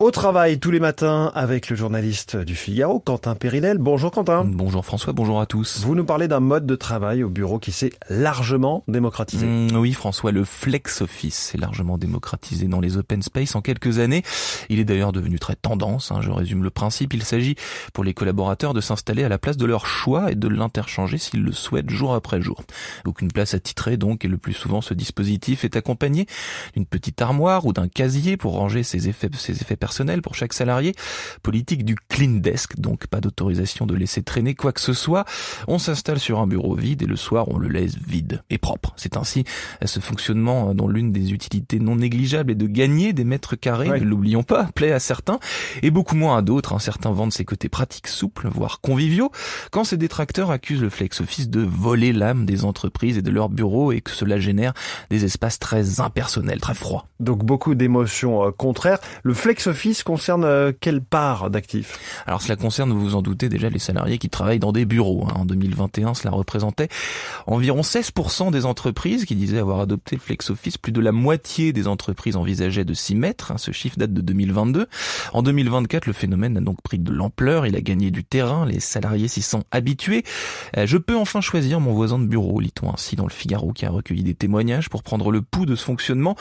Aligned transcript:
Au 0.00 0.12
travail 0.12 0.60
tous 0.60 0.70
les 0.70 0.78
matins 0.78 1.32
avec 1.34 1.68
le 1.68 1.74
journaliste 1.74 2.36
du 2.36 2.54
Figaro, 2.54 3.00
Quentin 3.00 3.34
Périnel. 3.34 3.78
Bonjour 3.78 4.12
Quentin. 4.12 4.44
Bonjour 4.44 4.84
François, 4.84 5.12
bonjour 5.12 5.40
à 5.40 5.46
tous. 5.46 5.80
Vous 5.80 5.96
nous 5.96 6.04
parlez 6.04 6.28
d'un 6.28 6.38
mode 6.38 6.66
de 6.66 6.76
travail 6.76 7.24
au 7.24 7.28
bureau 7.28 7.58
qui 7.58 7.72
s'est 7.72 7.90
largement 8.08 8.84
démocratisé. 8.86 9.44
Mmh, 9.44 9.74
oui 9.74 9.92
François, 9.92 10.30
le 10.30 10.44
flex 10.44 11.02
office 11.02 11.34
s'est 11.34 11.58
largement 11.58 11.98
démocratisé 11.98 12.68
dans 12.68 12.78
les 12.78 12.96
open 12.96 13.22
space 13.22 13.56
en 13.56 13.60
quelques 13.60 13.98
années. 13.98 14.22
Il 14.68 14.78
est 14.78 14.84
d'ailleurs 14.84 15.10
devenu 15.10 15.40
très 15.40 15.56
tendance, 15.56 16.12
hein, 16.12 16.20
je 16.20 16.30
résume 16.30 16.62
le 16.62 16.70
principe. 16.70 17.12
Il 17.12 17.24
s'agit 17.24 17.56
pour 17.92 18.04
les 18.04 18.14
collaborateurs 18.14 18.74
de 18.74 18.80
s'installer 18.80 19.24
à 19.24 19.28
la 19.28 19.38
place 19.38 19.56
de 19.56 19.66
leur 19.66 19.84
choix 19.84 20.30
et 20.30 20.36
de 20.36 20.46
l'interchanger 20.46 21.18
s'ils 21.18 21.42
le 21.42 21.50
souhaitent 21.50 21.90
jour 21.90 22.14
après 22.14 22.40
jour. 22.40 22.62
Aucune 23.04 23.32
place 23.32 23.52
attitrée 23.52 23.96
donc 23.96 24.24
et 24.24 24.28
le 24.28 24.38
plus 24.38 24.54
souvent 24.54 24.80
ce 24.80 24.94
dispositif 24.94 25.64
est 25.64 25.74
accompagné 25.74 26.26
d'une 26.74 26.86
petite 26.86 27.20
armoire 27.20 27.66
ou 27.66 27.72
d'un 27.72 27.88
casier 27.88 28.36
pour 28.36 28.52
ranger 28.52 28.84
ses 28.84 29.08
effets, 29.08 29.28
ses 29.36 29.60
effets 29.60 29.74
personnels 29.74 29.87
personnel 29.88 30.20
pour 30.20 30.34
chaque 30.34 30.52
salarié, 30.52 30.94
politique 31.42 31.82
du 31.82 31.96
clean 32.10 32.40
desk, 32.40 32.78
donc 32.78 33.06
pas 33.06 33.22
d'autorisation 33.22 33.86
de 33.86 33.94
laisser 33.94 34.22
traîner 34.22 34.54
quoi 34.54 34.72
que 34.72 34.82
ce 34.82 34.92
soit. 34.92 35.24
On 35.66 35.78
s'installe 35.78 36.18
sur 36.18 36.40
un 36.40 36.46
bureau 36.46 36.74
vide 36.74 37.00
et 37.00 37.06
le 37.06 37.16
soir 37.16 37.48
on 37.48 37.56
le 37.56 37.68
laisse 37.68 37.96
vide 37.96 38.42
et 38.50 38.58
propre. 38.58 38.92
C'est 38.96 39.16
ainsi 39.16 39.44
ce 39.82 39.98
fonctionnement 39.98 40.74
dont 40.74 40.88
l'une 40.88 41.10
des 41.10 41.32
utilités 41.32 41.78
non 41.78 41.96
négligeables 41.96 42.50
est 42.50 42.54
de 42.54 42.66
gagner 42.66 43.14
des 43.14 43.24
mètres 43.24 43.56
carrés, 43.56 43.88
ne 43.88 44.04
l'oublions 44.04 44.42
pas, 44.42 44.68
plaît 44.74 44.92
à 44.92 45.00
certains 45.00 45.38
et 45.82 45.90
beaucoup 45.90 46.16
moins 46.16 46.36
à 46.36 46.42
d'autres. 46.42 46.78
Certains 46.80 47.12
vendent 47.12 47.32
ses 47.32 47.46
côtés 47.46 47.70
pratiques, 47.70 48.08
souples, 48.08 48.48
voire 48.48 48.82
conviviaux, 48.82 49.30
quand 49.70 49.84
ces 49.84 49.96
détracteurs 49.96 50.50
accusent 50.50 50.82
le 50.82 50.90
flex 50.90 51.22
office 51.22 51.48
de 51.48 51.60
voler 51.60 52.12
l'âme 52.12 52.44
des 52.44 52.66
entreprises 52.66 53.16
et 53.16 53.22
de 53.22 53.30
leurs 53.30 53.48
bureaux 53.48 53.90
et 53.92 54.02
que 54.02 54.10
cela 54.10 54.38
génère 54.38 54.74
des 55.08 55.24
espaces 55.24 55.58
très 55.58 56.00
impersonnels, 56.00 56.60
très 56.60 56.74
froids. 56.74 57.06
Donc 57.20 57.42
beaucoup 57.42 57.74
d'émotions 57.74 58.44
euh, 58.44 58.50
contraires. 58.50 58.98
Le 59.22 59.34
flex 59.34 59.66
office 59.66 59.77
office 59.78 60.02
concerne 60.02 60.42
euh, 60.42 60.72
quelle 60.78 61.00
part 61.00 61.50
d'actifs? 61.50 62.00
Alors 62.26 62.42
cela 62.42 62.56
concerne, 62.56 62.90
vous 62.90 62.98
vous 62.98 63.14
en 63.14 63.22
doutez 63.22 63.48
déjà, 63.48 63.70
les 63.70 63.78
salariés 63.78 64.18
qui 64.18 64.28
travaillent 64.28 64.58
dans 64.58 64.72
des 64.72 64.84
bureaux. 64.84 65.24
Hein. 65.28 65.34
En 65.36 65.44
2021, 65.44 66.14
cela 66.14 66.32
représentait 66.32 66.88
environ 67.46 67.82
16% 67.82 68.50
des 68.50 68.66
entreprises 68.66 69.24
qui 69.24 69.36
disaient 69.36 69.60
avoir 69.60 69.78
adopté 69.78 70.16
le 70.16 70.20
flex 70.20 70.50
office. 70.50 70.78
Plus 70.78 70.90
de 70.90 71.00
la 71.00 71.12
moitié 71.12 71.72
des 71.72 71.86
entreprises 71.86 72.34
envisageaient 72.34 72.84
de 72.84 72.92
s'y 72.92 73.14
mettre. 73.14 73.52
Hein. 73.52 73.58
Ce 73.58 73.70
chiffre 73.70 73.96
date 73.96 74.12
de 74.12 74.20
2022. 74.20 74.88
En 75.32 75.42
2024, 75.42 76.06
le 76.06 76.12
phénomène 76.12 76.56
a 76.56 76.60
donc 76.60 76.82
pris 76.82 76.98
de 76.98 77.12
l'ampleur. 77.12 77.64
Il 77.64 77.76
a 77.76 77.80
gagné 77.80 78.10
du 78.10 78.24
terrain. 78.24 78.66
Les 78.66 78.80
salariés 78.80 79.28
s'y 79.28 79.42
sont 79.42 79.62
habitués. 79.70 80.24
Euh, 80.76 80.86
je 80.86 80.98
peux 80.98 81.16
enfin 81.16 81.40
choisir 81.40 81.78
mon 81.78 81.92
voisin 81.92 82.18
de 82.18 82.26
bureau, 82.26 82.58
lit-on 82.58 82.92
ainsi 82.92 83.14
dans 83.14 83.26
le 83.26 83.30
Figaro 83.30 83.72
qui 83.72 83.86
a 83.86 83.90
recueilli 83.90 84.24
des 84.24 84.34
témoignages 84.34 84.88
pour 84.88 85.04
prendre 85.04 85.30
le 85.30 85.40
pouls 85.40 85.66
de 85.66 85.76
ce 85.76 85.84
fonctionnement. 85.84 86.34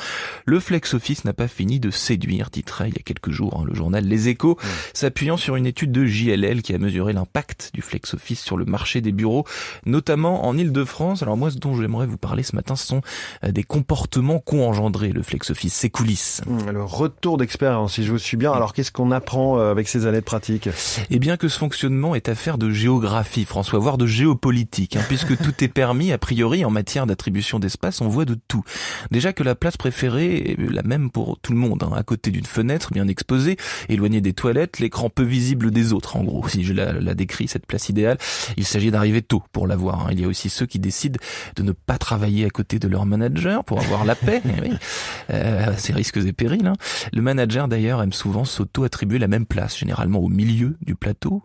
Le 0.46 0.60
flex 0.60 0.96
office 0.96 1.24
n'a 1.24 1.34
pas 1.34 1.48
fini 1.48 1.80
de 1.80 1.92
séduire, 1.92 2.50
titrait 2.50 2.90
il 2.90 2.96
y 2.96 3.00
a 3.00 3.04
quelques 3.04 3.27
jours, 3.32 3.60
hein, 3.60 3.66
le 3.68 3.74
journal 3.74 4.06
Les 4.06 4.30
Échos, 4.30 4.58
s'appuyant 4.94 5.38
sur 5.38 5.56
une 5.56 5.66
étude 5.66 5.92
de 5.92 6.06
JLL 6.06 6.62
qui 6.62 6.74
a 6.74 6.78
mesuré 6.78 7.14
l'impact 7.14 7.72
du 7.74 7.82
flex 7.82 8.14
office 8.14 8.42
sur 8.42 8.58
le 8.58 8.66
marché 8.66 9.02
des 9.02 9.12
bureaux, 9.12 9.46
notamment 9.86 10.46
en 10.46 10.58
Ile-de-France. 10.58 11.24
Alors 11.24 11.38
moi, 11.38 11.52
ce 11.52 11.58
dont 11.58 11.76
j'aimerais 11.76 12.08
vous 12.08 12.18
parler 12.18 12.44
ce 12.44 12.56
matin, 12.56 12.76
ce 12.76 12.86
sont 12.86 13.02
euh, 13.44 13.52
des 13.52 13.64
comportements 13.64 14.40
qu'ont 14.40 14.68
engendré 14.68 15.10
le 15.10 15.24
flex 15.24 15.52
office, 15.52 15.74
ses 15.74 15.90
coulisses. 15.90 16.42
Mmh, 16.46 16.72
le 16.72 16.84
retour 16.84 17.38
d'expérience, 17.38 17.96
si 17.96 18.04
je 18.04 18.12
vous 18.12 18.18
suis 18.18 18.38
bien. 18.38 18.52
Alors 18.52 18.74
qu'est-ce 18.74 18.92
qu'on 18.92 19.12
apprend 19.12 19.60
euh, 19.60 19.72
avec 19.72 19.88
ces 19.88 20.06
années 20.06 20.20
de 20.20 20.26
pratique? 20.26 20.70
Eh 21.10 21.20
bien 21.20 21.38
que 21.38 21.48
ce 21.48 21.58
fonctionnement 21.58 22.16
est 22.16 22.30
affaire 22.30 22.58
de 22.58 22.70
géographie, 22.70 23.46
François, 23.46 23.80
voire 23.80 23.98
de 23.98 24.06
géopolitique, 24.06 24.96
hein, 24.96 25.04
puisque 25.08 25.38
tout 25.42 25.64
est 25.64 25.68
permis, 25.68 26.12
a 26.12 26.18
priori, 26.18 26.66
en 26.66 26.70
matière 26.70 27.06
d'attribution 27.06 27.60
d'espace, 27.60 28.02
on 28.02 28.08
voit 28.08 28.26
de 28.26 28.38
tout. 28.48 28.64
Déjà 29.12 29.34
que 29.34 29.44
la 29.44 29.56
place 29.56 29.78
préférée 29.78 30.52
est 30.52 30.72
la 30.72 30.84
même 30.84 31.10
pour 31.12 31.40
tout 31.40 31.54
le 31.54 31.60
monde, 31.60 31.84
hein, 31.84 31.92
à 31.96 32.04
côté 32.04 32.32
d'une 32.32 32.46
fenêtre 32.46 32.92
bien 32.94 33.08
exposé, 33.18 33.58
éloigné 33.90 34.22
des 34.22 34.34
toilettes, 34.34 34.80
l'écran 34.80 35.10
peu 35.10 35.24
visible 35.24 35.72
des 35.72 35.92
autres, 35.92 36.18
en 36.18 36.24
gros, 36.24 36.48
si 36.48 36.64
je 36.64 36.74
la, 36.74 37.16
décris, 37.16 37.48
cette 37.48 37.66
place 37.66 37.90
idéale. 37.90 38.18
Il 38.58 38.66
s'agit 38.66 38.92
d'arriver 38.92 39.24
tôt 39.24 39.42
pour 39.52 39.66
l'avoir. 39.66 40.08
Hein. 40.08 40.10
Il 40.12 40.22
y 40.22 40.24
a 40.24 40.28
aussi 40.28 40.50
ceux 40.50 40.68
qui 40.68 40.78
décident 40.78 41.20
de 41.56 41.64
ne 41.64 41.72
pas 41.72 41.98
travailler 41.98 42.46
à 42.46 42.50
côté 42.50 42.78
de 42.78 42.88
leur 42.88 43.06
manager 43.06 43.64
pour 43.64 43.80
avoir 43.82 44.06
la 44.06 44.16
paix. 44.16 44.42
Eh 44.58 45.17
euh, 45.30 45.74
c'est 45.78 45.94
risques 45.94 46.18
et 46.18 46.34
périls. 46.34 46.68
Hein. 46.68 46.74
Le 47.14 47.22
manager, 47.22 47.68
d'ailleurs, 47.68 48.02
aime 48.02 48.14
souvent 48.14 48.46
s'auto-attribuer 48.46 49.20
la 49.20 49.28
même 49.28 49.46
place, 49.46 49.78
généralement 49.78 50.20
au 50.20 50.30
milieu 50.30 50.78
du 50.82 50.96
plateau, 50.96 51.44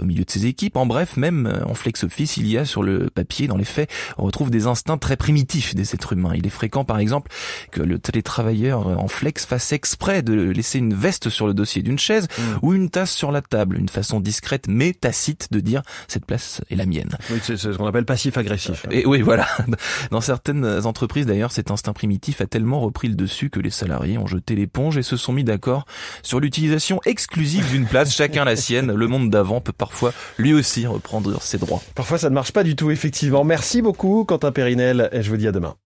au 0.00 0.04
milieu 0.04 0.24
de 0.24 0.30
ses 0.30 0.46
équipes. 0.46 0.76
En 0.76 0.86
bref, 0.86 1.16
même 1.16 1.46
euh, 1.46 1.64
en 1.64 1.74
flex 1.74 2.04
office, 2.04 2.36
il 2.36 2.46
y 2.46 2.58
a 2.58 2.64
sur 2.64 2.82
le 2.82 3.10
papier, 3.10 3.46
dans 3.46 3.56
les 3.56 3.64
faits, 3.64 3.90
on 4.18 4.24
retrouve 4.24 4.50
des 4.50 4.66
instincts 4.66 4.98
très 4.98 5.16
primitifs 5.16 5.74
des 5.74 5.94
êtres 5.94 6.12
humains. 6.12 6.32
Il 6.34 6.46
est 6.46 6.50
fréquent, 6.50 6.84
par 6.84 6.98
exemple, 6.98 7.30
que 7.70 7.82
le 7.82 7.98
télétravailleur 7.98 8.86
en 8.86 9.08
flex 9.08 9.46
fasse 9.46 9.72
exprès 9.72 10.22
de 10.22 10.34
laisser 10.34 10.78
une 10.78 10.94
veste 10.94 11.28
sur 11.28 11.46
le 11.46 11.54
dossier 11.54 11.82
d'une 11.82 11.98
chaise 11.98 12.28
mm. 12.38 12.42
ou 12.62 12.74
une 12.74 12.90
tasse 12.90 13.12
sur 13.12 13.32
la 13.32 13.42
table, 13.42 13.78
une 13.78 13.88
façon 13.88 14.20
discrète 14.20 14.66
mais 14.68 14.92
tacite 14.92 15.48
de 15.50 15.60
dire 15.60 15.82
cette 16.08 16.26
place 16.26 16.60
est 16.70 16.76
la 16.76 16.86
mienne. 16.86 17.16
Oui, 17.30 17.38
c'est 17.42 17.56
ce 17.56 17.70
qu'on 17.70 17.86
appelle 17.86 18.04
passif-agressif. 18.04 18.86
Et 18.90 19.06
oui, 19.06 19.20
voilà. 19.22 19.46
Dans 20.10 20.20
certaines 20.20 20.64
entreprises 20.86 21.26
d'ailleurs, 21.26 21.52
cet 21.52 21.70
instinct 21.70 21.92
primitif 21.92 22.40
a 22.40 22.46
tellement 22.46 22.80
repris 22.80 23.08
le 23.08 23.14
que 23.50 23.60
les 23.60 23.70
salariés 23.70 24.18
ont 24.18 24.26
jeté 24.26 24.54
l'éponge 24.54 24.96
et 24.98 25.02
se 25.02 25.16
sont 25.16 25.32
mis 25.32 25.44
d'accord 25.44 25.84
sur 26.22 26.40
l'utilisation 26.40 27.00
exclusive 27.04 27.70
d'une 27.70 27.86
place, 27.86 28.14
chacun 28.14 28.44
la 28.44 28.56
sienne. 28.56 28.92
Le 28.92 29.06
monde 29.06 29.30
d'avant 29.30 29.60
peut 29.60 29.72
parfois 29.72 30.12
lui 30.38 30.52
aussi 30.52 30.86
reprendre 30.86 31.40
ses 31.40 31.58
droits. 31.58 31.82
Parfois 31.94 32.18
ça 32.18 32.30
ne 32.30 32.34
marche 32.34 32.52
pas 32.52 32.64
du 32.64 32.76
tout, 32.76 32.90
effectivement. 32.90 33.44
Merci 33.44 33.82
beaucoup 33.82 34.24
Quentin 34.24 34.52
Périnel 34.52 35.08
et 35.12 35.22
je 35.22 35.30
vous 35.30 35.36
dis 35.36 35.48
à 35.48 35.52
demain. 35.52 35.74